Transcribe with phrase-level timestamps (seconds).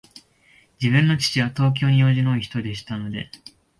[0.81, 3.29] 自分の父は、東京に用事の多いひとでしたので、